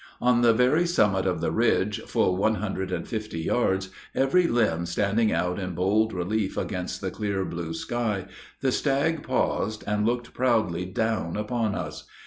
"On 0.19 0.41
the 0.41 0.51
very 0.51 0.87
summit 0.87 1.27
of 1.27 1.41
the 1.41 1.51
ridge, 1.51 2.01
full 2.07 2.35
one 2.35 2.55
hundred 2.55 2.91
and 2.91 3.07
fifty 3.07 3.39
yards, 3.41 3.89
every 4.15 4.47
limb 4.47 4.87
standing 4.87 5.31
out 5.31 5.59
in 5.59 5.75
bold 5.75 6.11
relief 6.11 6.57
against 6.57 7.01
the 7.01 7.11
clear, 7.11 7.45
blue 7.45 7.71
sky, 7.75 8.25
the 8.61 8.71
stag 8.71 9.21
paused, 9.21 9.83
and 9.85 10.03
looked 10.03 10.33
proudly 10.33 10.85
down 10.85 11.37
upon 11.37 11.75
us. 11.75 12.05